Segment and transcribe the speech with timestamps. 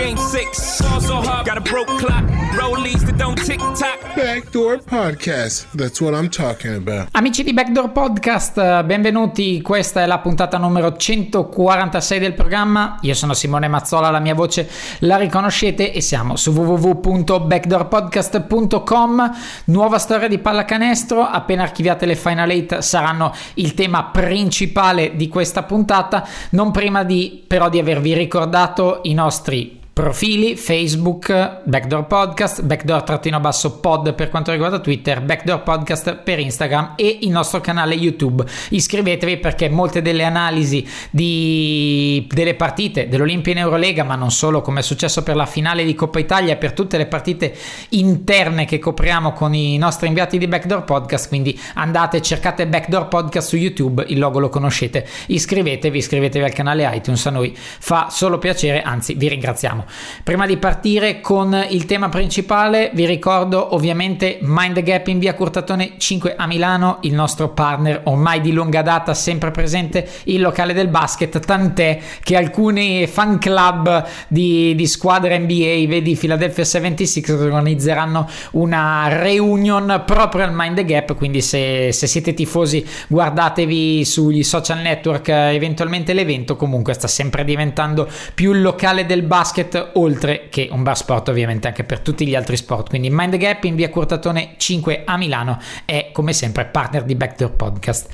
[0.00, 0.80] game six.
[0.80, 2.24] Ball so hard, got a broke clock,
[2.56, 3.98] rollies that don't tick tock.
[4.16, 5.66] Backdoor Podcast.
[5.74, 7.08] That's what I'm talking about.
[7.12, 9.60] Amici di Backdoor Podcast, eh, benvenuti.
[9.60, 12.96] Questa è la puntata numero 146 del programma.
[13.02, 14.66] Io sono Simone Mazzola, la mia voce
[15.00, 19.30] la riconoscete e siamo su www.backdoorpodcast.com.
[19.64, 21.22] Nuova storia di pallacanestro.
[21.22, 26.26] Appena archiviate le Final 8 saranno il tema principale di questa puntata.
[26.50, 34.30] Non prima di però di avervi ricordato i nostri profili Facebook, Backdoor Podcast, Backdoor-pod per
[34.30, 38.44] quanto riguarda Twitter, Backdoor Podcast per Instagram e il nostro canale YouTube.
[38.70, 44.80] Iscrivetevi perché molte delle analisi di, delle partite dell'Olimpia in Eurolega, ma non solo, come
[44.80, 47.54] è successo per la finale di Coppa Italia, per tutte le partite
[47.90, 53.48] interne che copriamo con i nostri inviati di Backdoor Podcast, quindi andate, cercate Backdoor Podcast
[53.48, 58.38] su YouTube, il logo lo conoscete, iscrivetevi, iscrivetevi al canale iTunes, a noi fa solo
[58.38, 59.79] piacere, anzi vi ringraziamo.
[60.22, 65.34] Prima di partire con il tema principale, vi ricordo ovviamente Mind the Gap in via
[65.34, 70.72] Curtatone 5 a Milano, il nostro partner ormai di lunga data, sempre presente, il locale
[70.72, 78.28] del basket, tant'è che alcuni fan club di, di squadre NBA, vedi Philadelphia 76, organizzeranno
[78.52, 84.78] una reunion proprio al Mind the Gap, quindi se, se siete tifosi guardatevi sugli social
[84.78, 90.82] network eventualmente l'evento, comunque sta sempre diventando più il locale del basket oltre che un
[90.82, 92.88] bar sport ovviamente anche per tutti gli altri sport.
[92.88, 97.52] Quindi Mind Gap in via Curtatone 5 a Milano è come sempre partner di Backdoor
[97.52, 98.08] Podcast.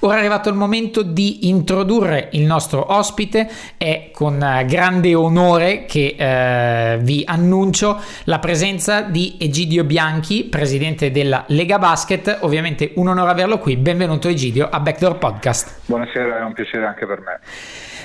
[0.00, 3.48] Ora è arrivato il momento di introdurre il nostro ospite.
[3.76, 11.44] È con grande onore che eh, vi annuncio la presenza di Egidio Bianchi presidente della
[11.48, 12.38] Lega Basket.
[12.40, 13.76] Ovviamente un onore averlo qui.
[13.76, 15.80] Benvenuto Egidio a Backdoor Podcast.
[15.86, 17.40] Buonasera è un piacere anche per me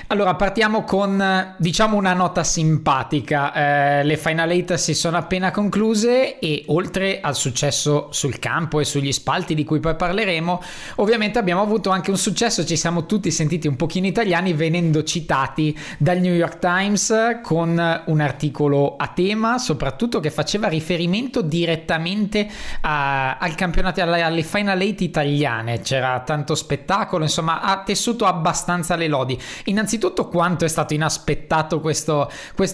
[0.08, 3.53] allora, partiamo con diciamo una nota simpatica.
[4.00, 8.86] Eh, le Final 8 si sono appena concluse e oltre al successo sul campo e
[8.86, 10.62] sugli spalti di cui poi parleremo,
[10.97, 15.75] ovviamente abbiamo avuto anche un successo, ci siamo tutti sentiti un pochino italiani venendo citati
[15.97, 22.47] dal New York Times con un articolo a tema, soprattutto che faceva riferimento direttamente
[22.81, 25.81] a, al campionato alle, alle Final 8 italiane.
[25.81, 29.40] C'era tanto spettacolo, insomma, ha tessuto abbastanza le lodi.
[29.66, 32.30] Innanzitutto innanzitutto quanto è stato inaspettato questo,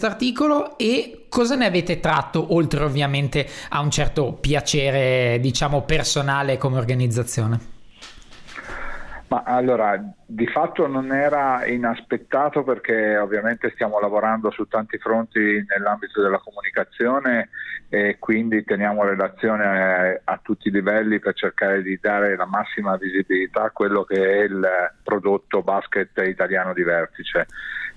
[0.06, 6.78] articolo e cosa ne avete tratto oltre ovviamente a un certo piacere diciamo personale come
[6.78, 7.79] organizzazione?
[9.30, 16.20] Ma allora, di fatto non era inaspettato perché ovviamente stiamo lavorando su tanti fronti nell'ambito
[16.20, 17.50] della comunicazione
[17.90, 22.98] e quindi teniamo relazione a, a tutti i livelli per cercare di dare la massima
[22.98, 24.68] visibilità a quello che è il
[25.04, 27.46] prodotto basket italiano di vertice.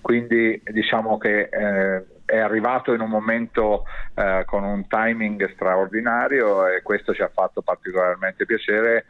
[0.02, 6.82] Quindi diciamo che eh, è arrivato in un momento eh, con un timing straordinario e
[6.82, 9.04] questo ci ha fatto particolarmente piacere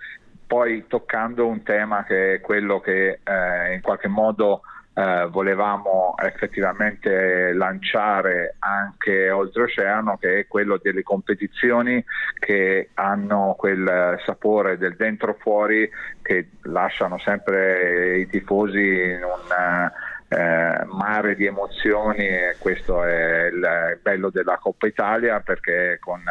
[0.53, 4.61] poi toccando un tema che è quello che eh, in qualche modo
[4.93, 12.05] eh, volevamo effettivamente lanciare anche oltreoceano, che è quello delle competizioni
[12.39, 15.89] che hanno quel sapore del dentro fuori
[16.21, 19.91] che lasciano sempre i tifosi in un
[20.33, 26.23] eh, mare di emozioni e questo è il bello della Coppa Italia perché con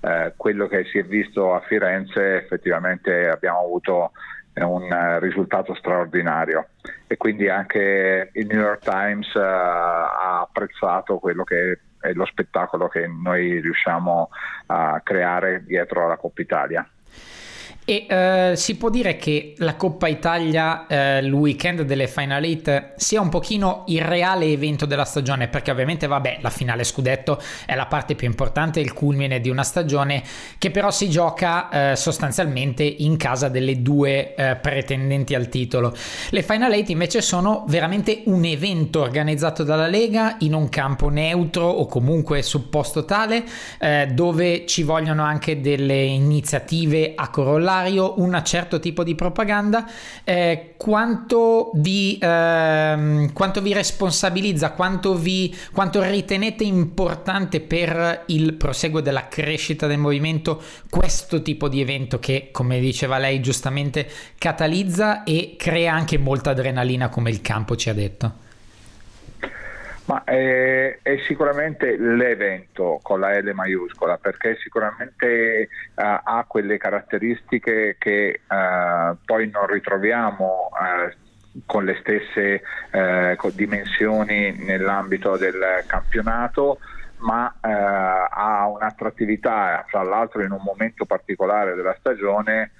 [0.00, 4.12] eh, quello che si è visto a Firenze effettivamente abbiamo avuto
[4.54, 6.68] un risultato straordinario
[7.06, 12.88] e quindi anche il New York Times uh, ha apprezzato quello che è lo spettacolo
[12.88, 14.28] che noi riusciamo
[14.66, 16.86] a creare dietro alla Coppa Italia.
[17.90, 22.90] E eh, si può dire che la Coppa Italia, eh, il weekend delle Final 8,
[22.94, 27.74] sia un pochino il reale evento della stagione, perché ovviamente, vabbè, la finale scudetto è
[27.74, 30.22] la parte più importante, il culmine di una stagione,
[30.56, 35.92] che però si gioca eh, sostanzialmente in casa delle due eh, pretendenti al titolo.
[36.28, 41.66] Le Final 8 invece sono veramente un evento organizzato dalla Lega in un campo neutro
[41.66, 43.42] o comunque supposto tale,
[43.80, 49.88] eh, dove ci vogliono anche delle iniziative a corolla corollario un certo tipo di propaganda,
[50.24, 59.00] eh, quanto, vi, ehm, quanto, vi, responsabilizza, quanto, vi, quanto ritenete importante per il proseguo
[59.00, 65.54] della crescita del movimento questo tipo di evento che, come diceva lei giustamente, catalizza e
[65.56, 68.48] crea anche molta adrenalina come il campo ci ha detto?
[70.10, 77.94] Ma è, è, sicuramente l'evento con la L maiuscola perché sicuramente uh, ha quelle caratteristiche
[77.96, 82.62] che uh, poi non ritroviamo uh, con le stesse
[83.54, 86.78] dimensioni nell'ambito del campionato
[87.18, 92.70] ma ha un'attrattività fra l'altro in un momento particolare della stagione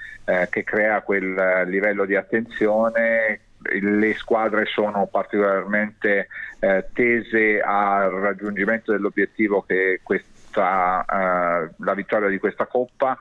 [0.50, 6.29] che crea quel livello di attenzione le squadre sono particolarmente
[6.61, 13.19] eh, tese al raggiungimento dell'obiettivo che è questa, eh, la vittoria di questa Coppa.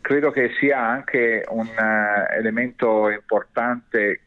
[0.00, 4.20] Credo che sia anche un uh, elemento importante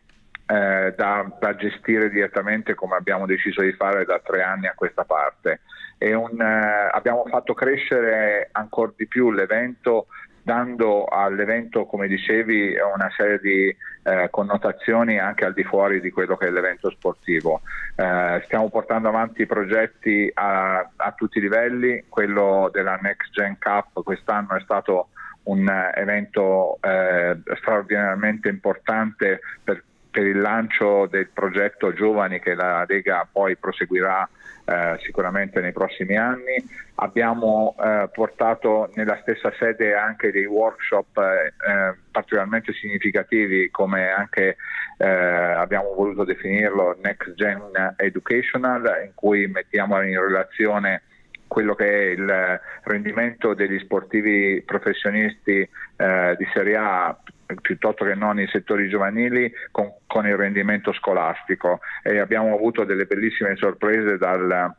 [0.46, 5.06] eh, da, da, gestire direttamente come abbiamo deciso di fare da tre anni a questa
[5.06, 5.62] parte.
[5.98, 10.08] Un, uh, abbiamo fatto crescere ancora di più l'evento
[10.44, 16.38] dando all'evento, come dicevi, una serie di eh, connotazioni anche al di fuori di quello
[16.38, 17.62] che è l'evento sportivo.
[17.96, 24.04] Eh, stiamo portando avanti progetti a, a, tutti i livelli, quello della Next Gen Cup
[24.04, 25.10] quest'anno è stato
[25.44, 33.28] un evento eh, straordinariamente importante per, per il lancio del progetto Giovani che la Lega
[33.32, 34.28] poi proseguirà
[34.66, 36.56] eh, sicuramente nei prossimi anni.
[36.96, 44.58] Abbiamo eh, portato nella stessa sede anche dei workshop eh, eh particolarmente significativi come anche
[44.98, 51.04] eh, abbiamo voluto definirlo Next Gen Educational in cui mettiamo in relazione
[51.52, 55.60] quello che è il rendimento degli sportivi professionisti
[55.98, 57.18] eh, di Serie A
[57.60, 63.04] piuttosto che non i settori giovanili con, con il rendimento scolastico e abbiamo avuto delle
[63.04, 64.74] bellissime sorprese dal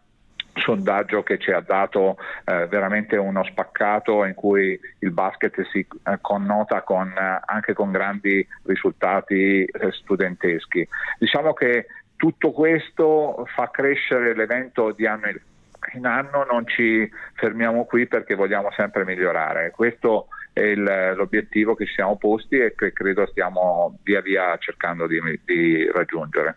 [0.54, 2.16] sondaggio che ci ha dato
[2.46, 7.90] eh, veramente uno spaccato in cui il basket si eh, connota con, eh, anche con
[7.90, 10.88] grandi risultati eh, studenteschi.
[11.18, 11.86] Diciamo che
[12.16, 15.26] tutto questo fa crescere l'evento di anno
[16.04, 19.70] anno, non ci fermiamo qui perché vogliamo sempre migliorare.
[19.70, 25.06] Questo è il, l'obiettivo che ci siamo posti e che credo stiamo via via cercando
[25.06, 26.56] di, di raggiungere.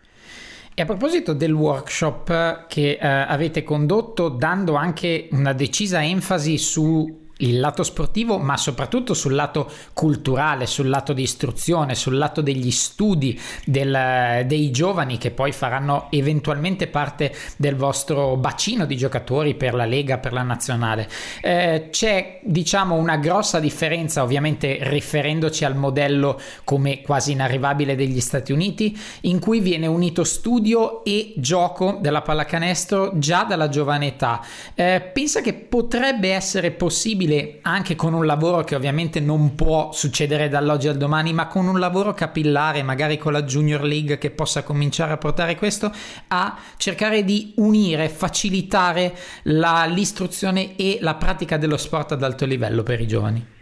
[0.74, 7.25] E a proposito del workshop che eh, avete condotto, dando anche una decisa enfasi su
[7.38, 12.70] il lato sportivo, ma soprattutto sul lato culturale, sul lato di istruzione, sul lato degli
[12.70, 19.74] studi del, dei giovani che poi faranno eventualmente parte del vostro bacino di giocatori per
[19.74, 21.08] la Lega, per la nazionale.
[21.42, 28.52] Eh, c'è diciamo una grossa differenza, ovviamente riferendoci al modello come quasi inarrivabile degli Stati
[28.52, 34.42] Uniti, in cui viene unito studio e gioco della pallacanestro già dalla giovane età.
[34.74, 39.92] Eh, pensa che potrebbe essere possibile possibile anche con un lavoro che ovviamente non può
[39.92, 44.30] succedere dall'oggi al domani, ma con un lavoro capillare, magari con la Junior League che
[44.30, 45.90] possa cominciare a portare questo,
[46.28, 49.12] a cercare di unire, facilitare
[49.44, 53.54] la, l'istruzione e la pratica dello sport ad alto livello per i giovani.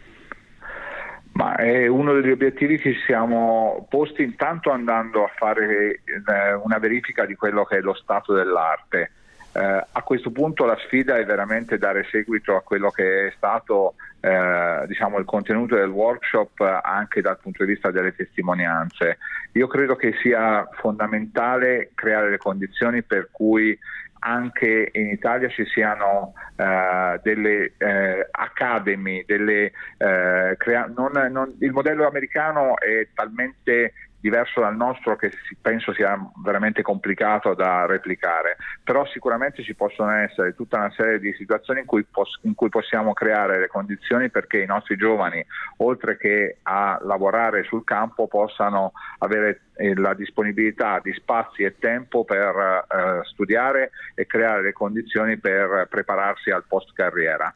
[1.32, 6.78] Ma è uno degli obiettivi che ci siamo posti intanto andando a fare eh, una
[6.78, 9.10] verifica di quello che è lo stato dell'arte
[9.54, 13.94] eh, a questo punto la sfida è veramente dare seguito a quello che è stato
[14.20, 19.18] eh, diciamo, il contenuto del workshop anche dal punto di vista delle testimonianze.
[19.52, 23.78] Io credo che sia fondamentale creare le condizioni per cui
[24.26, 31.72] anche in Italia ci siano uh, delle uh, academy, delle, uh, crea- non, non, il
[31.72, 33.92] modello americano è talmente
[34.24, 40.54] diverso dal nostro che penso sia veramente complicato da replicare, però sicuramente ci possono essere
[40.54, 44.62] tutta una serie di situazioni in cui, pos- in cui possiamo creare le condizioni perché
[44.62, 45.44] i nostri giovani,
[45.78, 52.24] oltre che a lavorare sul campo, possano avere eh, la disponibilità di spazi e tempo
[52.24, 57.52] per eh, studiare e creare le condizioni per prepararsi al post carriera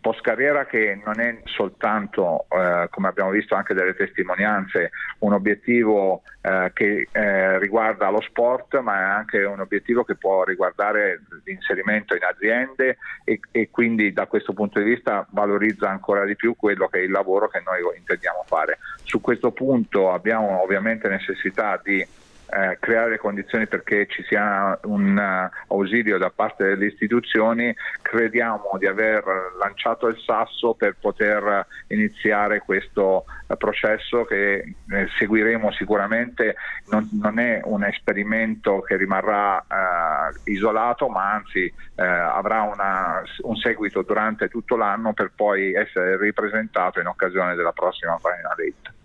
[0.00, 6.22] post carriera che non è soltanto, eh, come abbiamo visto anche dalle testimonianze, un obiettivo
[6.40, 12.14] eh, che eh, riguarda lo sport, ma è anche un obiettivo che può riguardare l'inserimento
[12.14, 16.88] in aziende e, e, quindi da questo punto di vista valorizza ancora di più quello
[16.88, 18.78] che è il lavoro che noi intendiamo fare.
[19.04, 22.06] Su questo punto abbiamo ovviamente necessità di
[22.52, 28.86] eh, creare condizioni perché ci sia un uh, ausilio da parte delle istituzioni, crediamo di
[28.86, 29.22] aver
[29.58, 36.56] lanciato il sasso per poter iniziare questo uh, processo che eh, seguiremo sicuramente.
[36.90, 44.00] Non, non, è un esperimento che rimarrà uh, isolato, ma anzi avrà una, un seguito
[44.00, 48.99] durante tutto l'anno per poi essere ripresentato in occasione della prossima Final 8.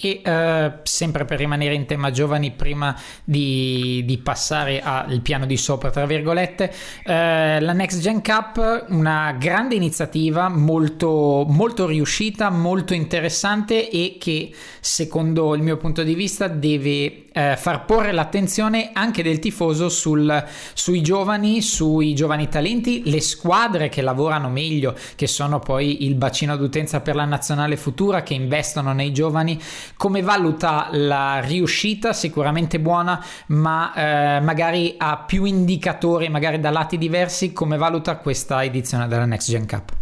[0.00, 5.56] E eh, sempre per rimanere in tema giovani, prima di, di, passare al piano di
[5.56, 6.72] sopra, tra virgolette,
[7.04, 14.52] eh, la Next Gen Cup, una grande iniziativa molto, molto riuscita, molto interessante e che
[14.80, 20.42] secondo il mio punto di vista deve eh, far porre l'attenzione anche del tifoso sul,
[20.72, 26.56] sui giovani, sui giovani talenti, le squadre che lavorano meglio, che sono poi il bacino
[26.56, 29.60] d'utenza per la nazionale futura, che investono nei giovani.
[29.98, 32.14] Come valuta la riuscita?
[32.14, 37.52] Sicuramente buona, ma eh, magari ha più indicatori, magari da lati diversi.
[37.52, 39.92] Come valuta questa edizione della Next Gen Cup?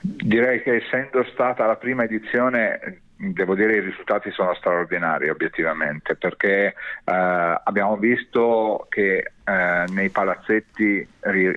[0.00, 6.66] Direi che essendo stata la prima edizione devo dire i risultati sono straordinari obiettivamente perché
[6.66, 11.08] eh, abbiamo visto che eh, nei palazzetti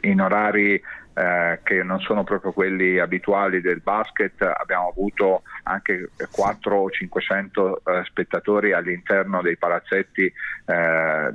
[0.01, 0.81] in orari
[1.19, 7.81] eh, che non sono proprio quelli abituali del basket, abbiamo avuto anche 400 o 500
[7.85, 10.33] eh, spettatori all'interno dei palazzetti eh,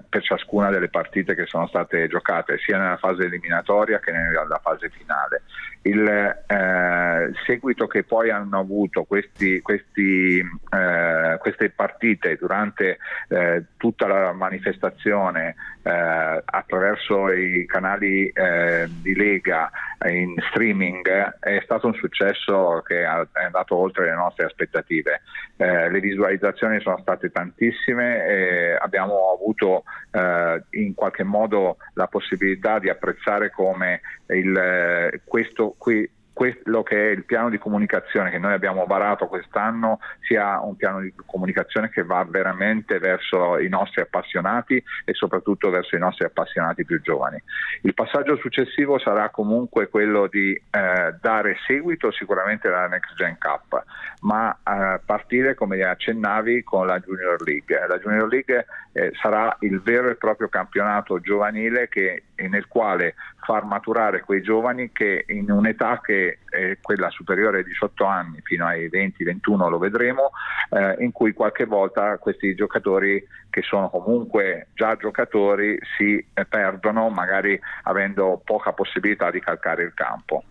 [0.09, 4.91] per ciascuna delle partite che sono state giocate, sia nella fase eliminatoria che nella fase
[4.91, 5.43] finale.
[5.83, 12.99] Il eh, seguito che poi hanno avuto questi, questi, eh, queste partite durante
[13.29, 19.71] eh, tutta la manifestazione attraverso i canali di Lega
[20.11, 21.07] in streaming
[21.41, 25.23] è stato un successo che è andato oltre le nostre aspettative.
[25.57, 32.79] Eh, le visualizzazioni sono state tantissime e abbiamo avuto eh, in qualche modo la possibilità
[32.79, 38.53] di apprezzare come il, questo qui quello che è il piano di comunicazione che noi
[38.53, 44.83] abbiamo varato quest'anno sia un piano di comunicazione che va veramente verso i nostri appassionati
[45.05, 47.41] e soprattutto verso i nostri appassionati più giovani.
[47.83, 53.85] Il passaggio successivo sarà comunque quello di eh, dare seguito sicuramente alla Next Gen Cup,
[54.23, 57.87] ma eh, partire come accennavi con la Junior League.
[57.87, 63.15] La Junior League eh, sarà il vero e proprio campionato giovanile che, nel quale
[63.45, 68.67] far maturare quei giovani che in un'età che è quella superiore ai 18 anni fino
[68.67, 70.31] ai 20-21 lo vedremo,
[70.71, 77.59] eh, in cui qualche volta questi giocatori che sono comunque già giocatori si perdono magari
[77.85, 80.43] avendo poca possibilità di calcare il campo.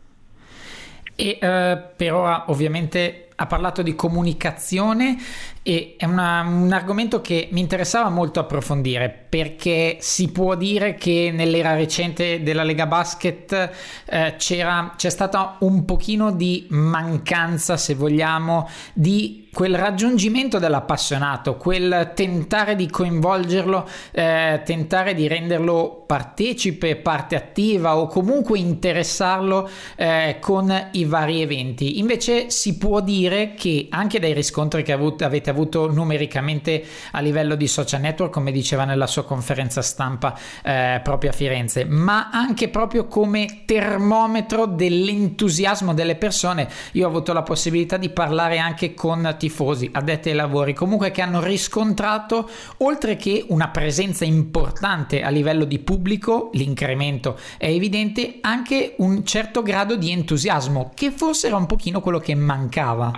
[1.16, 5.18] E eh, per ora ovviamente ha parlato di comunicazione
[5.64, 11.32] e è una, un argomento che mi interessava molto approfondire perché si può dire che
[11.34, 13.72] nell'era recente della Lega Basket
[14.06, 22.76] eh, c'è stata un pochino di mancanza, se vogliamo, di quel raggiungimento dell'appassionato, quel tentare
[22.76, 31.06] di coinvolgerlo, eh, tentare di renderlo partecipe, parte attiva o comunque interessarlo eh, con i
[31.06, 32.00] vari eventi.
[32.00, 33.23] Invece si può dire
[33.56, 38.86] che anche dai riscontri che avete avuto numericamente a livello di social network, come diceva
[38.86, 46.16] nella sua conferenza stampa eh, proprio a Firenze, ma anche proprio come termometro dell'entusiasmo delle
[46.16, 46.68] persone.
[46.94, 51.22] Io ho avuto la possibilità di parlare anche con tifosi, addetti ai lavori, comunque che
[51.22, 58.96] hanno riscontrato, oltre che una presenza importante a livello di pubblico, l'incremento è evidente, anche
[58.98, 63.13] un certo grado di entusiasmo, che forse era un pochino quello che mancava.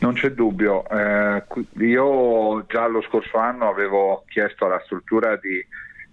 [0.00, 1.44] Non c'è dubbio, eh,
[1.84, 5.58] io già lo scorso anno avevo chiesto alla struttura di,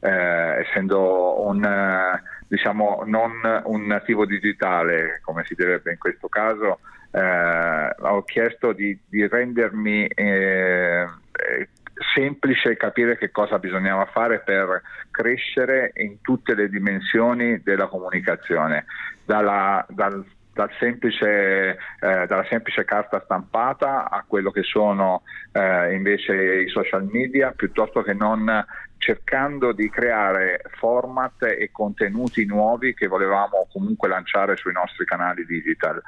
[0.01, 3.31] eh, essendo un, eh, diciamo, non
[3.63, 6.79] un nativo digitale, come si direbbe in questo caso,
[7.11, 11.07] eh, ho chiesto di, di rendermi eh,
[12.13, 18.85] semplice capire che cosa bisognava fare per crescere in tutte le dimensioni della comunicazione,
[19.23, 20.25] dalla, dal
[20.57, 25.21] dal semplice, eh, dalla semplice carta stampata a quello che sono
[25.51, 28.65] eh, invece i social media, piuttosto che non
[28.97, 36.01] cercando di creare format e contenuti nuovi che volevamo comunque lanciare sui nostri canali digital.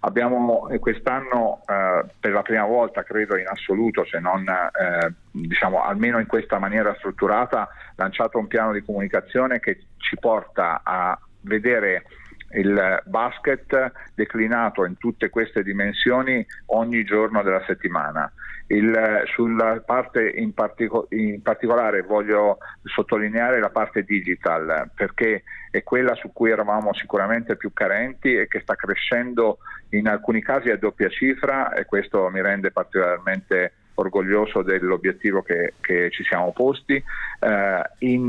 [0.00, 6.20] Abbiamo quest'anno eh, per la prima volta, credo in assoluto, se non eh, diciamo almeno
[6.20, 12.04] in questa maniera strutturata, lanciato un piano di comunicazione che ci porta a vedere
[12.50, 18.30] il basket declinato in tutte queste dimensioni ogni giorno della settimana.
[18.68, 26.16] Il, sulla parte in, partico- in, particolare voglio sottolineare la parte digital perché è quella
[26.16, 29.58] su cui eravamo sicuramente più carenti e che sta crescendo
[29.90, 36.10] in alcuni casi a doppia cifra e questo mi rende particolarmente orgoglioso dell'obiettivo che, che
[36.10, 38.24] ci siamo posti eh, in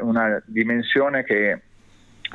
[0.00, 1.60] una dimensione che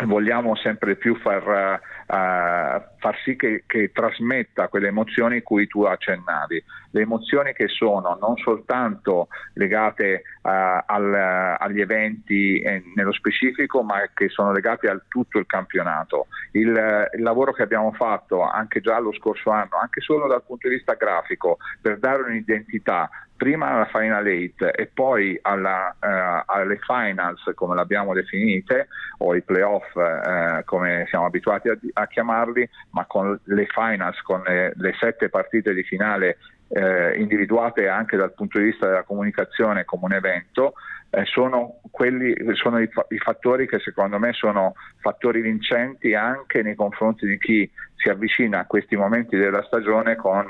[0.05, 6.63] vogliamo sempre più far, uh, far sì che, che, trasmetta quelle emozioni cui tu accennavi,
[6.91, 10.49] le emozioni che sono non soltanto legate uh,
[10.85, 16.27] al, agli eventi eh, nello specifico, ma che sono legate a tutto il campionato.
[16.51, 20.67] Il, il, lavoro che abbiamo fatto anche già lo scorso anno, anche solo dal punto
[20.67, 26.79] di vista grafico, per dare un'identità prima alla Final 8 e poi alla, uh, alle
[26.79, 28.87] finals come l'abbiamo definite
[29.19, 34.41] o i playoff uh, come siamo abituati a, a, chiamarli ma con le finals con
[34.45, 39.85] le, le sette partite di finale uh, individuate anche dal punto di vista della comunicazione
[39.85, 40.73] come un evento
[41.09, 46.75] eh, sono, quelli, sono i, i, fattori che secondo me sono fattori vincenti anche nei
[46.75, 50.47] confronti di chi si avvicina a questi momenti della stagione con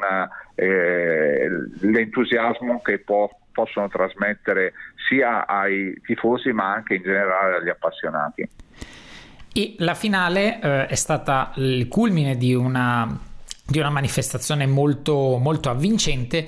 [0.56, 1.48] eh,
[1.82, 4.74] l'entusiasmo che può, possono trasmettere
[5.08, 8.50] sia ai tifosi ma anche in generale agli appassionati.
[9.54, 13.08] E la finale eh, è stata il culmine di una,
[13.68, 16.48] di una manifestazione molto, molto avvincente,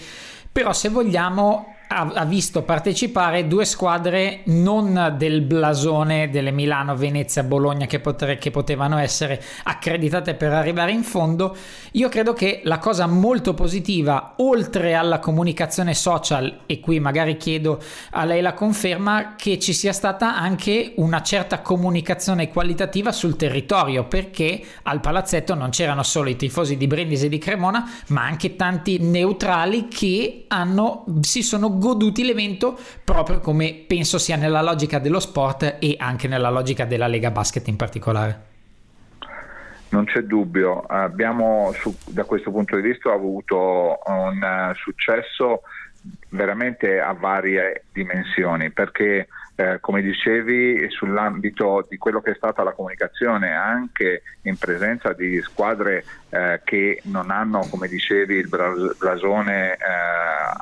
[0.51, 7.41] però se vogliamo ha, ha, visto partecipare due squadre non del blasone delle Milano, Venezia,
[7.41, 11.55] Bologna che, potre, che, potevano essere accreditate per arrivare in fondo.
[11.93, 17.81] Io credo che la cosa molto positiva, oltre alla comunicazione social, e qui magari chiedo
[18.11, 24.05] a lei la conferma, che ci sia stata anche una certa comunicazione qualitativa sul territorio,
[24.05, 28.55] perché al palazzetto non c'erano solo i tifosi di Brindisi e di Cremona, ma anche
[28.55, 35.19] tanti neutrali che hanno, si sono goduti l'evento proprio come penso sia nella logica dello
[35.19, 38.47] sport e anche nella logica della Lega Basket in particolare.
[39.89, 45.61] Non c'è dubbio, abbiamo su, da questo punto di vista avuto un uh, successo
[46.29, 52.71] veramente a varie dimensioni perché eh, come dicevi sull'ambito di quello che è stata la
[52.71, 59.77] comunicazione anche in presenza di squadre eh, che non hanno come dicevi il blasone eh,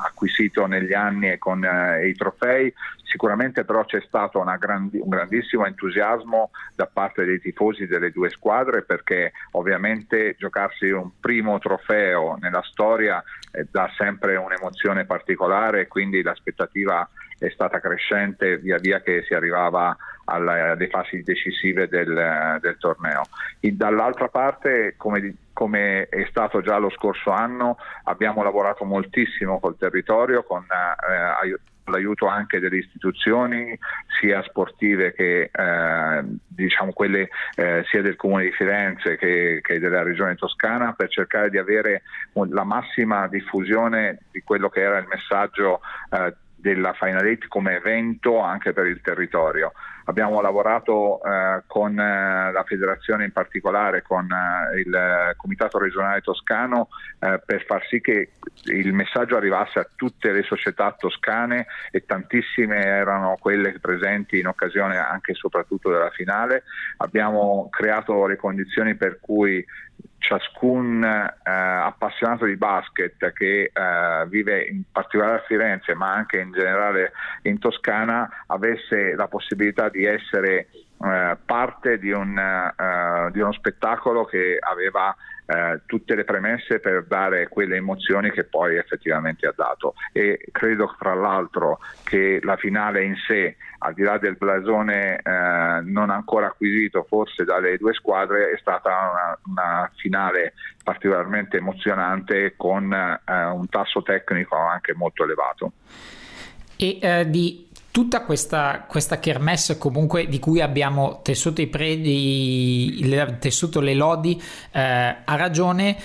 [0.06, 2.73] acquisito negli anni e con eh, i trofei.
[3.03, 8.84] Sicuramente però c'è stato grandi, un grandissimo entusiasmo da parte dei tifosi delle due squadre
[8.84, 16.21] perché ovviamente giocarsi un primo trofeo nella storia eh, dà sempre un'emozione particolare e quindi
[16.21, 17.08] l'aspettativa
[17.39, 19.95] è stata crescente via via che si arrivava
[20.29, 23.23] alle fasi decisive del, del torneo.
[23.59, 29.77] E dall'altra parte, come, come, è stato già lo scorso anno, abbiamo lavorato moltissimo col
[29.77, 31.57] territorio con eh,
[31.91, 33.77] l'aiuto anche delle istituzioni
[34.19, 40.03] sia sportive che eh, diciamo quelle eh, sia del comune di Firenze che, che, della
[40.03, 42.03] regione toscana per cercare di avere
[42.49, 48.41] la massima diffusione di quello che era il messaggio eh, della Final Eight come evento
[48.41, 49.71] anche per il territorio.
[50.10, 56.88] Abbiamo lavorato eh, con eh, la federazione in particolare, con eh, il Comitato regionale toscano
[57.20, 58.32] eh, per far sì che
[58.65, 64.98] il messaggio arrivasse a tutte le società toscane e tantissime erano quelle presenti in occasione
[64.98, 66.63] anche e soprattutto della finale.
[66.98, 69.63] Abbiamo creato le condizioni per cui
[70.19, 76.51] ciascun eh, appassionato di basket che eh, vive in particolare a Firenze ma anche in
[76.51, 77.12] generale
[77.43, 80.67] in Toscana avesse la possibilità di essere
[80.99, 85.15] eh, parte di, un, uh, di, uno spettacolo che aveva
[85.47, 89.95] uh, tutte le premesse per dare quelle emozioni che poi effettivamente ha dato.
[90.12, 95.89] E credo tra l'altro che la finale in sé al di là del blasone uh,
[95.89, 102.83] non ancora acquisito forse dalle due squadre è stata una, una finale particolarmente emozionante con
[102.83, 105.73] un tasso tecnico anche molto elevato.
[106.77, 107.66] E di
[107.97, 113.03] tutta questa, questa kermesse comunque di cui abbiamo tessuto, predi,
[113.39, 114.39] tessuto le lodi
[114.71, 114.79] eh,
[115.25, 115.97] ha ragione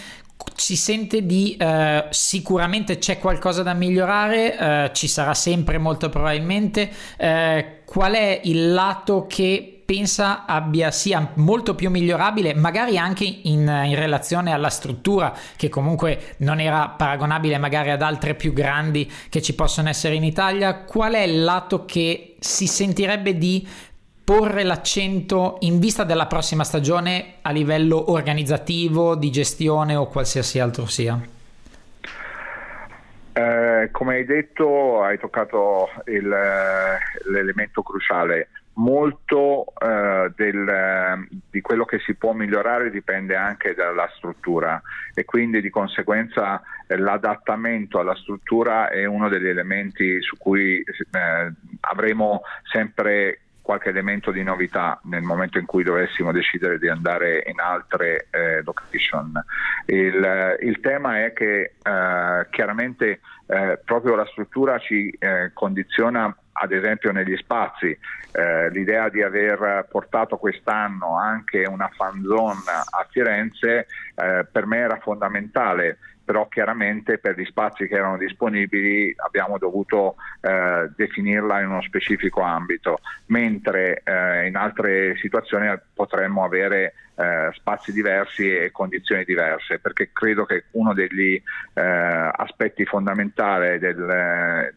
[0.56, 6.90] si sente di eh, sicuramente c'è qualcosa da migliorare, eh, ci sarà sempre molto probabilmente.
[7.18, 13.60] Eh, qual è il lato che pensa abbia sia molto più migliorabile, magari anche in,
[13.84, 19.42] in, relazione alla struttura, che comunque non era paragonabile magari ad altre più grandi che
[19.42, 20.76] ci possono essere in Italia.
[20.84, 23.68] Qual è il lato che si sentirebbe di
[24.24, 30.86] porre l'accento in vista della prossima stagione a livello organizzativo, di gestione o qualsiasi altro
[30.86, 31.20] sia?
[33.34, 36.34] Eh, come hai detto, hai toccato il,
[37.30, 44.80] l'elemento cruciale molto eh, del, di quello che si può migliorare dipende anche dalla struttura
[45.14, 51.52] e quindi di conseguenza eh, l'adattamento alla struttura è uno degli elementi su cui eh,
[51.80, 57.60] avremo sempre qualche elemento di novità nel momento in cui dovessimo decidere di andare in
[57.60, 59.32] altre eh, location.
[59.86, 66.72] Il, il, tema è che eh, chiaramente eh, proprio la struttura ci eh, condiziona ad
[66.72, 67.96] esempio negli spazi,
[68.32, 74.78] eh, l'idea di aver portato quest'anno anche una fan zone a Firenze eh, per me
[74.78, 75.98] era fondamentale
[76.32, 82.40] però chiaramente per gli spazi che erano disponibili abbiamo dovuto eh, definirla in uno specifico
[82.40, 90.08] ambito, mentre eh, in altre situazioni potremmo avere eh, spazi diversi e condizioni diverse, perché
[90.10, 91.34] credo che uno degli
[91.74, 94.08] eh, aspetti fondamentali del,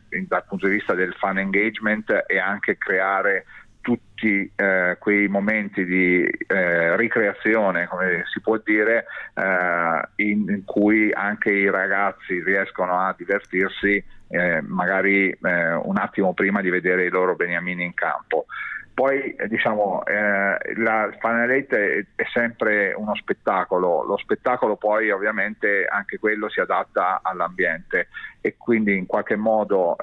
[0.10, 3.46] eh, dal punto di vista del fan engagement è anche creare
[3.86, 11.12] tutti eh, quei momenti di eh, ricreazione, come si può dire, eh, in, in, cui
[11.14, 17.12] anche i ragazzi riescono a divertirsi eh, magari eh, un attimo prima di vedere i
[17.12, 18.48] loro beniamini in campo.
[18.92, 25.86] Poi eh, diciamo la Final Eight è, è, sempre uno spettacolo, lo spettacolo poi ovviamente
[25.86, 28.08] anche quello si adatta all'ambiente
[28.42, 29.96] e quindi in qualche modo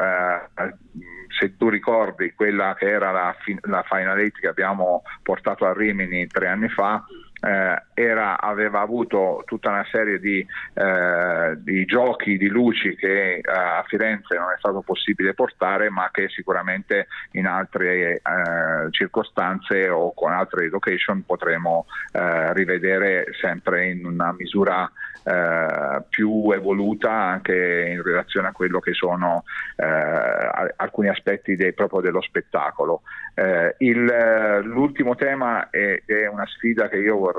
[1.42, 6.28] se tu ricordi quella che era la, la Final Eight che abbiamo portato a Rimini
[6.28, 7.05] tre anni fa,
[7.42, 13.42] eh, era, aveva avuto tutta una serie di, eh, di giochi, di luci che eh,
[13.44, 18.20] a Firenze non è stato possibile portare, ma che sicuramente in altre eh,
[18.90, 24.90] circostanze o con altre location potremo eh, rivedere sempre in una misura
[25.24, 29.44] eh, più evoluta anche in relazione a quello che sono
[30.76, 33.02] alcuni aspetti dei, proprio dello spettacolo.
[33.78, 37.32] Il, l'ultimo tema è, è una sfida che io vorrei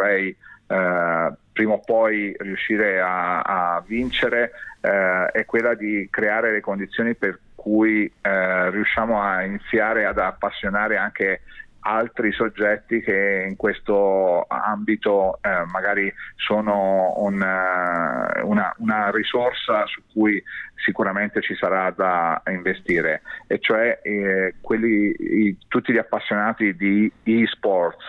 [0.68, 4.52] eh, prima o poi riuscire a, a vincere
[4.82, 10.98] eh, è quella di creare le condizioni per cui eh, riusciamo a iniziare ad appassionare
[10.98, 11.42] anche
[11.86, 20.02] altri soggetti che in questo ambito eh, magari sono un, eh, una, una, risorsa su
[20.12, 20.42] cui
[20.76, 28.04] sicuramente ci sarà da investire, e cioè eh, quelli, i, tutti gli appassionati di e-sports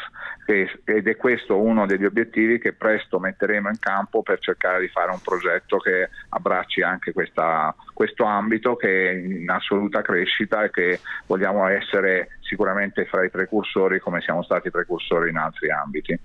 [0.46, 5.10] ed è questo uno degli obiettivi che presto metteremo in campo per cercare di fare
[5.10, 11.00] un progetto che abbracci anche questa, questo ambito che è in assoluta crescita e che
[11.26, 16.18] vogliamo essere sicuramente fra i precursori come siamo stati precursori in altri ambiti.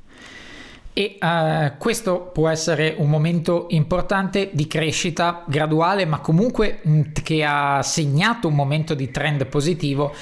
[1.00, 7.02] E uh, questo può essere un momento importante di crescita graduale, ma comunque mh, mm,
[7.24, 10.14] che ha segnato un momento di trend positivo.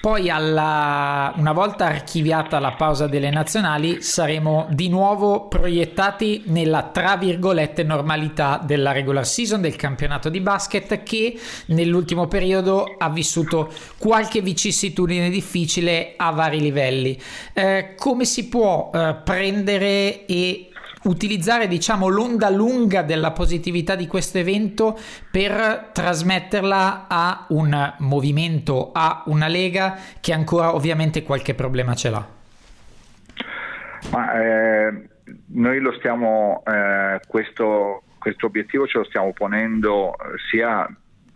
[0.00, 7.16] Poi, alla, una volta archiviata la pausa delle nazionali, saremo di nuovo proiettati nella tra
[7.16, 14.40] virgolette normalità della regular season del campionato di basket, che nell'ultimo periodo ha vissuto qualche
[14.40, 17.16] vicissitudine difficile a vari livelli.
[17.52, 20.68] Eh, come si può eh, prendere e
[21.04, 24.98] utilizzare diciamo l'onda lunga della positività di questo evento
[25.30, 32.26] per trasmetterla a un movimento, a una lega che ancora ovviamente qualche problema ce l'ha.
[34.10, 35.08] Ma, eh,
[35.48, 40.14] noi lo stiamo, eh, questo, questo obiettivo ce lo stiamo ponendo
[40.50, 40.86] sia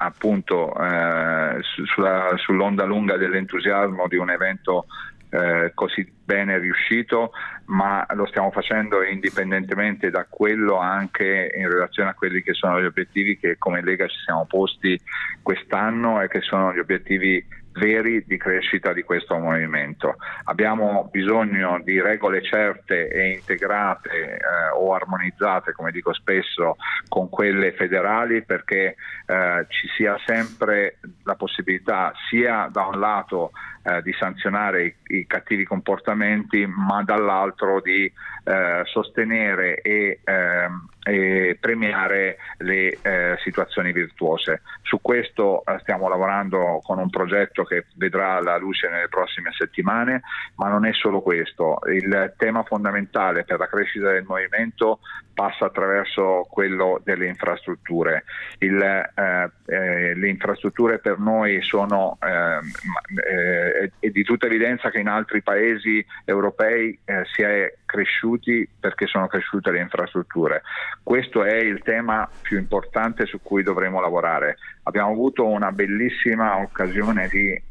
[0.01, 4.87] appunto eh, sulla, sull'onda lunga dell'entusiasmo di un evento
[5.31, 7.33] eh, così bene riuscito,
[7.69, 12.87] ma lo stiamo facendo indipendentemente da quello anche in relazione a quelli che sono gli
[12.87, 14.99] obiettivi che come Lega ci siamo posti
[15.43, 17.45] quest'anno e che sono gli obiettivi
[17.79, 20.17] veri di crescita di questo movimento.
[20.45, 24.39] Abbiamo bisogno di regole certe e integrate eh,
[24.75, 26.77] o armonizzate, come dico spesso,
[27.09, 33.53] con quelle federali perché eh, ci sia sempre la possibilità sia da un lato
[33.89, 41.57] eh, di sanzionare i, i, cattivi comportamenti, ma dall'altro di eh, sostenere e, ehm, e,
[41.59, 44.61] premiare le eh, situazioni virtuose.
[44.83, 50.21] Su questo eh, stiamo lavorando con un progetto che vedrà la luce nelle prossime settimane,
[50.57, 51.79] ma non è solo questo.
[51.91, 55.01] Il tema fondamentale per la crescita del movimento
[55.39, 58.25] passa attraverso quello delle infrastrutture.
[58.59, 62.69] Il, eh, eh, le infrastrutture per noi sono ehm,
[63.25, 69.07] eh, è di tutta evidenza che in altri paesi europei eh, si è cresciuti perché
[69.07, 70.63] sono cresciute le infrastrutture.
[71.03, 74.59] Questo è il tema più importante su cui dovremo lavorare.
[74.83, 77.63] Abbiamo avuto una bellissima occasione di, eh,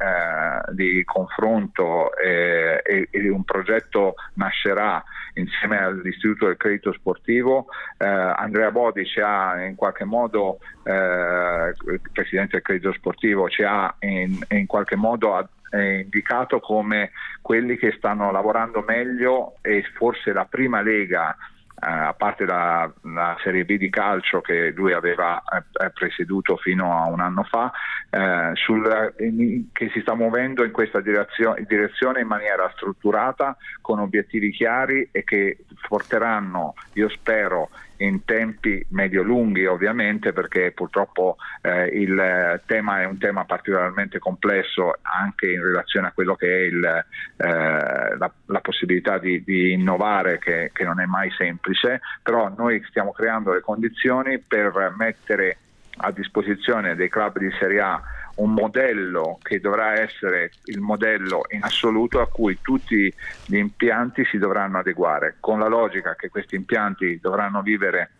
[0.71, 5.03] di confronto eh, e, e, un progetto nascerà
[5.35, 7.67] insieme all'Istituto del Credito Sportivo.
[7.97, 13.63] Eh, Andrea Bodi ci ha in qualche modo, eh, il Presidente del Credito Sportivo, ci
[13.63, 20.45] ha in, in qualche modo indicato come quelli che stanno lavorando meglio e forse la
[20.45, 21.35] prima lega
[21.79, 26.99] eh, a parte la, la, Serie B di calcio che lui aveva eh, presieduto fino
[26.99, 27.71] a un anno fa,
[28.09, 33.99] eh, sul, in, che si sta muovendo in questa direzione, direzione, in maniera strutturata, con
[33.99, 42.61] obiettivi chiari e che porteranno, io spero, in tempi medio-lunghi ovviamente perché purtroppo eh, il
[42.65, 48.17] tema è un tema particolarmente complesso anche in relazione a quello che è il, eh,
[48.17, 53.11] la, la, possibilità di, di innovare che, che non è mai semplice, però noi stiamo
[53.11, 55.57] creando le condizioni per mettere
[55.97, 58.01] a disposizione dei club di Serie A
[58.37, 63.13] un modello che dovrà essere il modello in assoluto a cui tutti
[63.45, 68.11] gli impianti si dovranno adeguare, con la logica che questi impianti dovranno vivere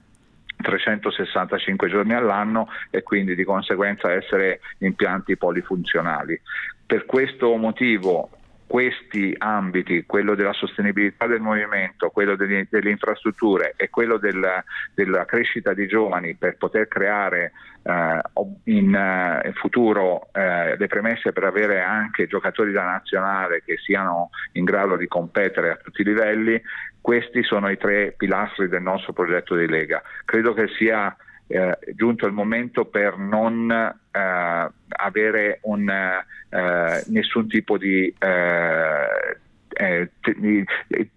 [0.58, 6.39] 365 giorni all'anno e quindi di conseguenza essere impianti polifunzionali.
[6.86, 8.30] Per questo motivo
[8.67, 15.23] questi ambiti, quello della sostenibilità del movimento, quello delle, delle infrastrutture e quello della, della,
[15.25, 18.21] crescita di giovani per poter creare eh,
[18.65, 24.65] in eh, futuro eh, le premesse per avere anche giocatori da nazionale che siano in
[24.65, 26.62] grado di competere a tutti i livelli,
[26.99, 30.01] questi sono i tre pilastri del nostro progetto di Lega.
[30.25, 31.15] Credo che sia
[31.47, 39.38] eh, giunto il momento per non eh, avere un, eh, nessun tipo di eh,
[39.69, 40.12] eh,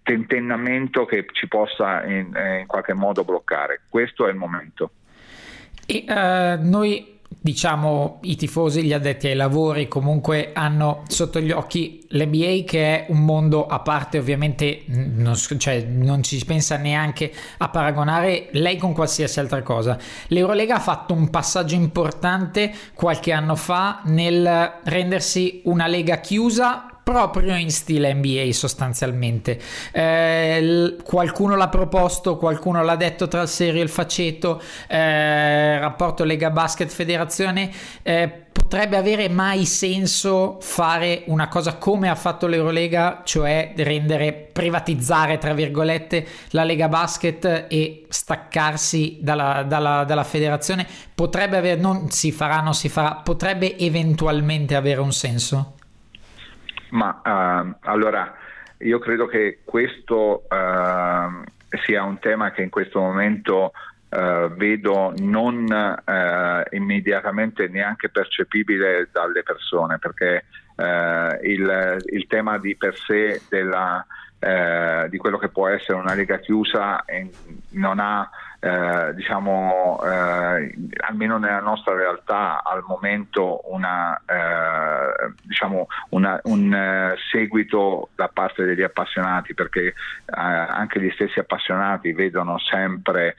[0.03, 3.81] tentennamento che ci possa in, eh, in, qualche modo bloccare.
[3.89, 4.91] Questo è il momento.
[5.85, 6.05] E,
[6.59, 12.83] noi diciamo i tifosi, gli addetti ai lavori comunque hanno sotto gli occhi l'NBA che
[12.83, 18.77] è un mondo a parte ovviamente non, cioè, non ci pensa neanche a paragonare lei
[18.77, 19.97] con qualsiasi altra cosa.
[20.27, 27.55] l'Eurolega ha fatto un passaggio importante qualche anno fa nel rendersi una lega chiusa proprio
[27.55, 29.59] in stile NBA sostanzialmente.
[29.91, 36.23] Eh, qualcuno l'ha proposto, qualcuno l'ha detto tra il serio e il faceto, eh, rapporto
[36.23, 37.71] Lega Basket Federazione.
[38.03, 45.37] Eh, potrebbe avere mai senso fare una cosa come ha fatto l'Eurolega, cioè rendere, privatizzare
[45.37, 50.87] tra virgolette la Lega Basket e staccarsi dalla, dalla, dalla federazione?
[51.13, 55.73] Potrebbe avere, non si farà, non si farà, potrebbe eventualmente avere un senso?
[56.91, 58.33] Ma uh, allora
[58.79, 61.43] io credo che questo uh,
[61.83, 63.71] sia un tema che in questo momento
[64.09, 65.65] uh, vedo non
[66.71, 70.45] immediatamente neanche percepibile dalle persone, perché
[71.43, 74.05] il, il, tema di per sé della,
[75.09, 77.05] di quello che può essere una lega chiusa
[77.71, 78.27] non ha
[78.63, 80.75] eh, diciamo, eh,
[81.07, 88.63] almeno nella nostra realtà al momento una, eh, diciamo una, un eh, seguito da parte
[88.63, 89.93] degli appassionati perché eh,
[90.25, 93.35] anche gli stessi appassionati vedono sempre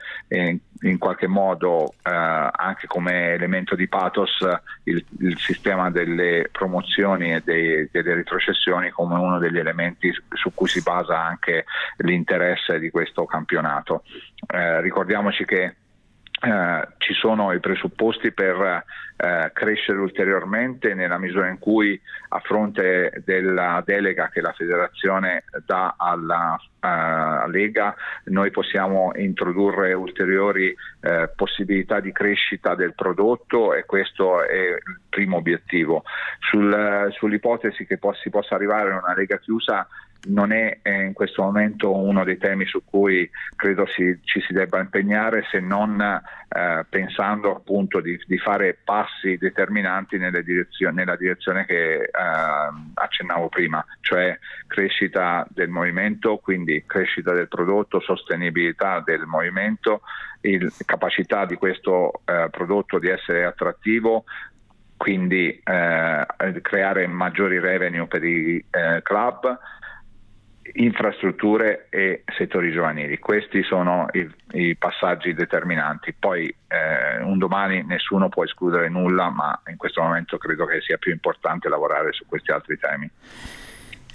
[0.83, 4.45] in, qualche modo anche come elemento di pathos
[4.83, 10.67] il, il sistema delle promozioni e dei, delle retrocessioni come uno degli elementi su cui
[10.67, 11.65] si basa anche
[11.97, 14.03] l'interesse di questo campionato.
[14.47, 15.75] Eh, ricordiamoci che
[16.43, 18.83] eh, ci sono i presupposti per
[19.15, 21.97] eh, crescere ulteriormente nella misura in cui
[22.29, 30.75] a fronte della delega che la federazione dà alla uh, Lega noi possiamo introdurre ulteriori
[31.01, 36.03] uh, possibilità di crescita del prodotto e questo è il primo obiettivo.
[36.39, 39.87] Sul, sull'ipotesi che si possa arrivare a una Lega chiusa
[40.25, 44.53] non è eh, in questo momento uno dei temi su cui credo si, ci si
[44.53, 51.65] debba impegnare se non eh, pensando appunto di, di, fare passi determinanti direzione, nella direzione
[51.65, 52.09] che eh,
[52.93, 60.01] accennavo prima, cioè crescita del movimento, quindi crescita del prodotto, sostenibilità del movimento,
[60.41, 64.23] il, capacità di questo eh, prodotto di essere attrattivo,
[64.95, 66.25] quindi eh,
[66.61, 69.59] creare maggiori revenue per i eh, club
[70.73, 73.19] infrastrutture e settori giovanili.
[73.19, 76.13] Questi sono i, i passaggi determinanti.
[76.13, 80.97] Poi eh, un domani nessuno può escludere nulla, ma in questo momento credo che sia
[80.97, 83.09] più importante lavorare su questi altri temi.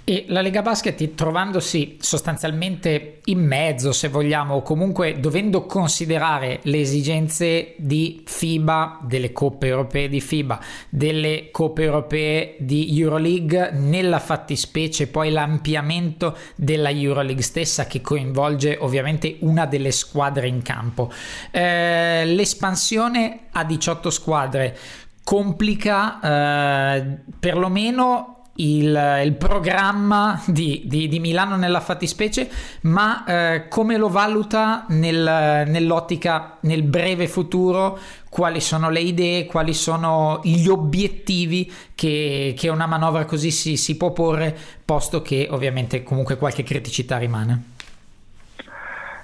[0.09, 6.79] E la Lega Basket, trovandosi sostanzialmente in mezzo, se vogliamo, o comunque dovendo considerare le
[6.79, 15.05] esigenze di FIBA, delle coppe europee di FIBA, delle coppe europee di Euroleague, nella fattispecie
[15.05, 21.11] poi l'ampliamento della Euroleague stessa che coinvolge ovviamente una delle squadre in campo.
[21.51, 24.75] Eh, l'espansione a 18 squadre
[25.23, 32.49] complica eh, perlomeno il, il programma di, di, di, Milano nella fattispecie,
[32.81, 37.97] ma eh, come lo valuta nel, nell'ottica, nel breve futuro,
[38.29, 43.97] quali sono le idee, quali sono gli obiettivi che, che una manovra così si, si
[43.97, 47.63] può porre, posto che ovviamente comunque qualche criticità rimane.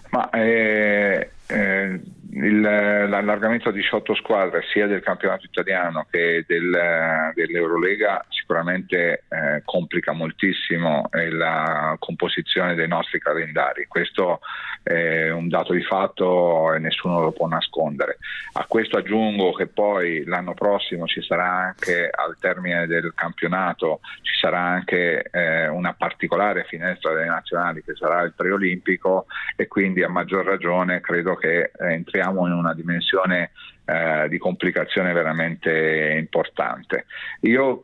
[0.09, 1.99] Ma eh, eh,
[2.35, 10.11] il, l'allargamento a 18 squadre sia del campionato italiano che del, dell'Eurolega sicuramente eh, complica
[10.11, 13.85] moltissimo eh, la composizione dei nostri calendari.
[13.87, 14.41] Questo
[14.83, 18.17] è un dato di fatto e nessuno lo può nascondere.
[18.53, 24.35] A questo aggiungo che poi l'anno prossimo ci sarà anche al termine del campionato ci
[24.39, 30.09] sarà anche eh, una particolare finestra delle nazionali che sarà il preolimpico e quindi a
[30.09, 33.51] maggior ragione credo che eh, entriamo in una dimensione
[33.85, 37.05] eh, di complicazione veramente importante.
[37.41, 37.83] Io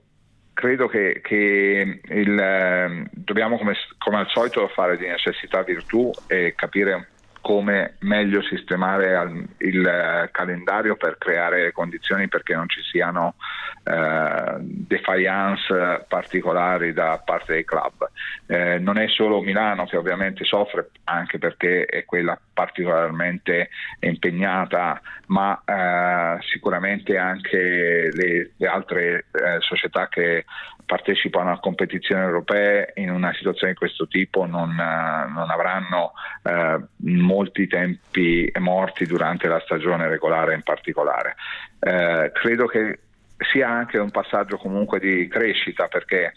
[0.53, 6.53] credo che, che il, eh, dobbiamo come, come, al solito fare di necessità virtù e
[6.55, 7.09] capire
[7.41, 13.35] come meglio sistemare il eh, calendario per creare condizioni perché non ci siano
[13.83, 18.09] eh, defiance particolari da parte dei club.
[18.45, 23.69] Eh, non è solo Milano che ovviamente soffre, anche perché è quella particolarmente
[24.01, 30.45] impegnata, ma eh, sicuramente anche le, le altre eh, società che
[30.91, 36.11] partecipano a competizioni europee in una situazione di questo tipo non, eh, non avranno
[36.43, 41.35] eh, molti tempi morti durante la stagione regolare in particolare.
[41.79, 42.99] Eh, credo che
[43.37, 46.33] sia anche un passaggio comunque di crescita perché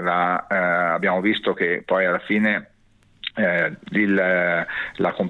[0.00, 0.54] la, eh,
[0.94, 2.75] abbiamo visto che poi alla fine
[3.36, 4.66] eh, il, la,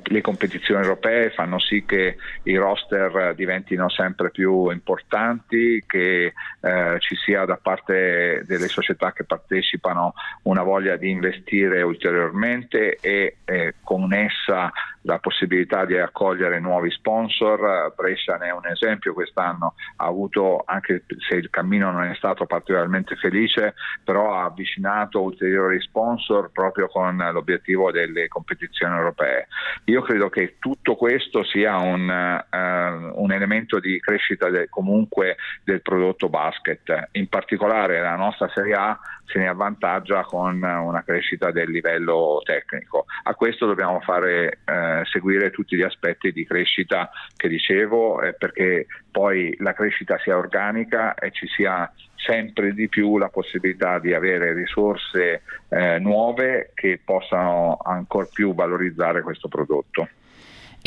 [0.05, 7.17] le competizioni europee fanno sì che i roster diventino sempre più importanti, che eh, ci
[7.17, 14.13] sia da parte delle società che partecipano una voglia di investire ulteriormente e eh, con
[14.13, 14.73] essa
[15.07, 17.95] la possibilità di accogliere nuovi sponsor.
[17.95, 22.45] Brescia ne è un esempio, quest'anno ha avuto, anche se il cammino non è stato
[22.45, 29.47] particolarmente felice, però ha avvicinato ulteriori sponsor proprio con l'obiettivo delle competizioni europee.
[29.85, 35.83] Io credo che tutto questo sia un, uh, un elemento di crescita de, comunque del
[35.83, 41.71] prodotto basket, in particolare la nostra Serie A se ne avvantaggia con una crescita del
[41.71, 43.07] livello tecnico.
[43.25, 48.87] A questo dobbiamo fare eh, seguire tutti gli aspetti di crescita che dicevo eh, perché
[49.11, 54.53] poi la crescita sia organica e ci sia sempre di più la possibilità di avere
[54.53, 60.09] risorse eh, nuove che possano ancora più valorizzare questo prodotto.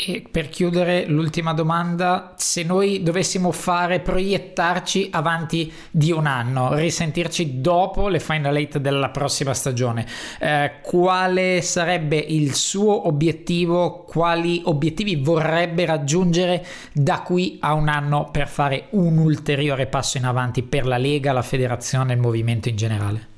[0.02, 7.60] E per chiudere l'ultima domanda, se noi dovessimo fare, proiettarci avanti di un anno, risentirci
[7.60, 10.06] dopo le final eight della prossima stagione,
[10.38, 18.30] eh, quale sarebbe il suo obiettivo, quali obiettivi vorrebbe raggiungere da qui a un anno
[18.30, 22.70] per fare un ulteriore passo in avanti per la Lega, la federazione e il movimento
[22.70, 23.28] in generale?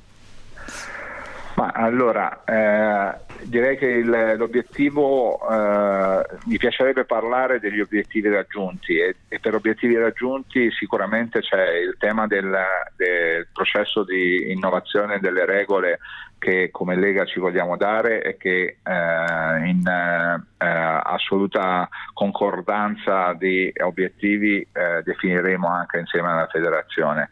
[1.55, 9.17] Ma allora, eh, direi che il, l'obiettivo, eh, mi piacerebbe parlare degli obiettivi raggiunti e,
[9.29, 12.57] e, per obiettivi raggiunti sicuramente c'è il tema del,
[12.97, 15.99] del, processo di innovazione delle regole
[16.39, 24.67] che come Lega ci vogliamo dare e che eh, in eh, assoluta concordanza di obiettivi
[24.73, 27.29] eh, definiremo anche insieme alla federazione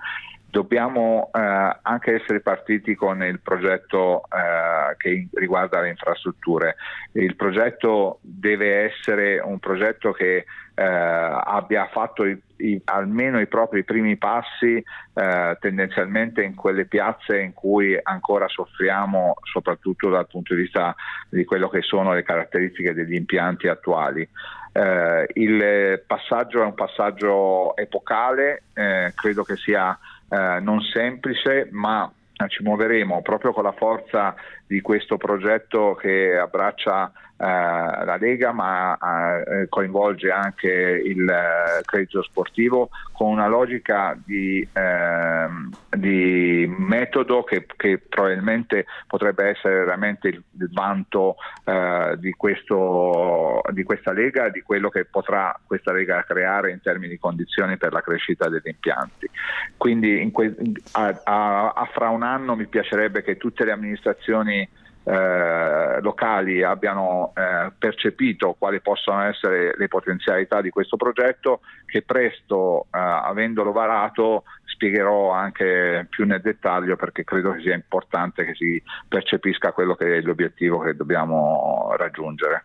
[0.50, 6.76] dobbiamo eh, anche essere partiti con il progetto eh, che riguarda le infrastrutture.
[7.12, 13.84] Il progetto deve essere un progetto che eh, abbia fatto i, i, almeno i propri
[13.84, 14.82] primi passi
[15.14, 20.94] eh, tendenzialmente in quelle piazze in cui ancora soffriamo soprattutto dal punto di vista
[21.28, 24.28] di quello che sono le caratteristiche degli impianti attuali.
[24.72, 29.98] Eh, il passaggio è un passaggio epocale, eh, credo che sia
[30.30, 32.10] eh, non semplice, ma
[32.48, 34.34] ci muoveremo proprio con la forza
[34.66, 38.96] di questo progetto che abbraccia eh, la Lega ma
[39.42, 47.66] eh, coinvolge anche il eh, credito sportivo con una logica di, ehm, di metodo che,
[47.76, 54.62] che, probabilmente potrebbe essere veramente il, il vanto eh, di, questo, di questa Lega, di
[54.62, 59.28] quello che potrà questa Lega creare in termini di condizioni per la crescita degli impianti.
[59.76, 60.54] Quindi que-
[60.92, 64.68] a, a, a fra un anno mi piacerebbe che tutte le amministrazioni
[65.02, 72.84] eh, locali abbiano eh, percepito quali possono essere le potenzialità di questo progetto che presto,
[72.84, 78.82] eh, avendolo varato, spiegherò anche più nel dettaglio perché credo che sia importante che si
[79.08, 82.64] percepisca quello che è l'obiettivo che dobbiamo raggiungere.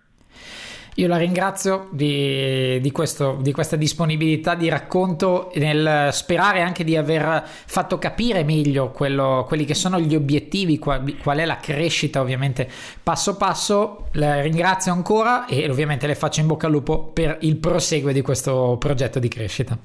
[0.97, 6.95] Io la ringrazio di, di, questo, di, questa disponibilità di racconto nel sperare anche di
[6.95, 12.21] aver fatto capire meglio quello, quelli che sono gli obiettivi, qual, qual, è la crescita
[12.21, 12.69] ovviamente
[13.03, 14.07] passo passo.
[14.13, 18.21] La ringrazio ancora e ovviamente le faccio in bocca al lupo per il proseguo di
[18.21, 19.77] questo progetto di crescita.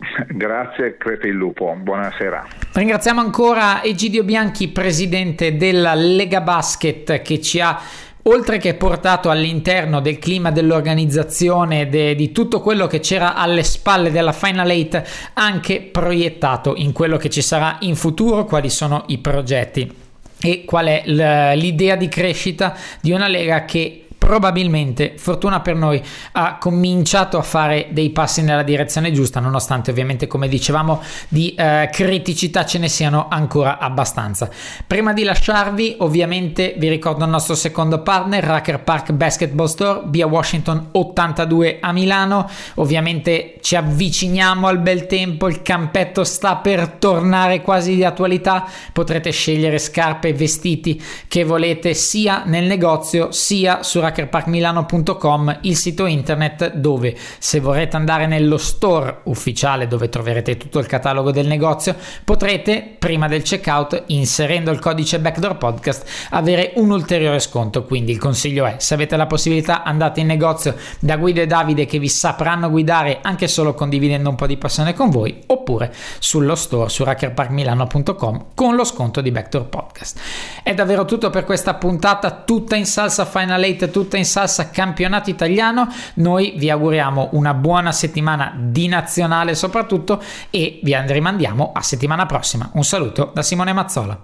[0.28, 2.46] Grazie, crepe il lupo, buonasera.
[2.72, 7.78] Ringraziamo ancora Egidio Bianchi, presidente della Lega Basket, che ci ha
[8.24, 14.10] oltre che portato all'interno del clima dell'organizzazione de, di tutto quello che c'era alle spalle
[14.10, 15.02] della Final 8
[15.34, 20.08] anche proiettato in quello che ci sarà in futuro quali sono i progetti.
[20.42, 26.00] E qual è l'idea di crescita di una lega che probabilmente, fortuna per noi,
[26.32, 31.88] ha cominciato a fare dei passi nella direzione giusta, nonostante ovviamente, come dicevamo, di eh,
[31.90, 34.48] criticità ce ne siano ancora abbastanza.
[34.86, 40.26] Prima di lasciarvi, ovviamente, vi ricordo il nostro secondo partner, Racker Park Basketball Store, via
[40.26, 42.48] Washington 82 a Milano.
[42.74, 48.64] Ovviamente ci avviciniamo al bel tempo, il campetto sta per tornare quasi di attualità.
[48.92, 55.76] Potrete scegliere scarpe e vestiti che volete sia nel negozio sia su Racker hackerparkmilano.com, il
[55.76, 61.46] sito internet dove se vorrete andare nello store ufficiale dove troverete tutto il catalogo del
[61.46, 67.84] negozio, potrete prima del checkout, inserendo il codice Backdoor Podcast, avere un ulteriore sconto.
[67.84, 71.86] Quindi il consiglio è, se avete la possibilità, andate in negozio da Guido e Davide
[71.86, 76.54] che vi sapranno guidare anche solo condividendo un po' di passione con voi, oppure sullo
[76.54, 80.18] store su hackerparkmilano.com con lo sconto di Backdoor Podcast.
[80.62, 85.28] È davvero tutto per questa puntata, tutta in salsa Final 8, tutta in salsa campionato
[85.28, 85.86] italiano.
[86.14, 92.70] Noi vi auguriamo una buona settimana di nazionale soprattutto e vi rimandiamo a settimana prossima.
[92.72, 94.18] Un saluto da Simone Mazzola.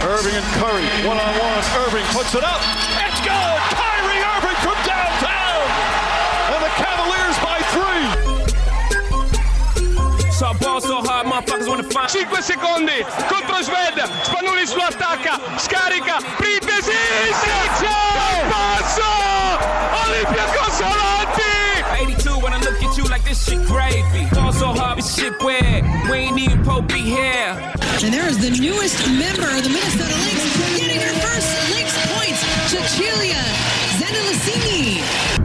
[0.00, 1.62] Irving and Curry, one on one.
[1.84, 2.95] Irving puts it up.
[12.08, 13.98] 5 secondi contro Sved.
[14.22, 15.40] Spanulis lo attacca.
[15.58, 16.18] Scarica.
[16.36, 16.92] Printesi.
[18.48, 19.02] Passo.
[20.06, 21.42] Olympiacos avanti.
[22.00, 24.28] 82 when I look at you like this shit gravy.
[24.32, 25.84] Ball so hard, this shit weird.
[26.08, 27.56] We ain't even Pope be here.
[28.04, 32.40] And there is the newest member of the Minnesota Lynx getting her first Lynx points.
[32.70, 33.65] Cecilia Zendelicini.